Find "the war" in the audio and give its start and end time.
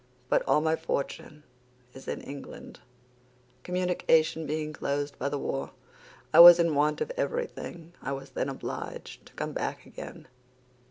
5.29-5.73